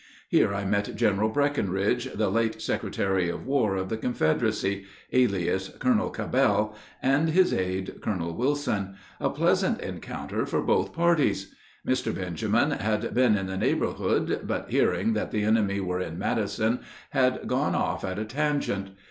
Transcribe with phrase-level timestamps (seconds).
[0.29, 6.09] Here I met General Breckinridge, the late secretary of war of the Confederacy, alias Colonel
[6.09, 11.53] Cabell, and his aide, Colonel Wilson, a pleasant encounter for both parties.
[11.87, 12.15] Mr.
[12.15, 16.79] Benjamin had been in the neighborhood, but, hearing that the enemy were in Madison,
[17.11, 18.89] had gone off at a tangent.